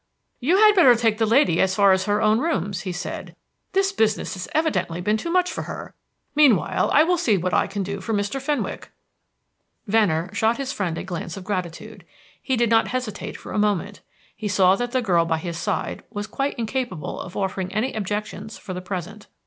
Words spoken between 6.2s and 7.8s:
Meanwhile, I will see what I